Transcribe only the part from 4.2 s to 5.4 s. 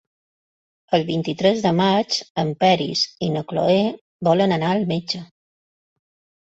volen anar al metge.